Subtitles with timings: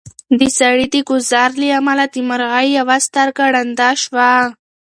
[0.39, 4.31] د سړي د ګوزار له امله د مرغۍ یوه سترګه ړنده شوه.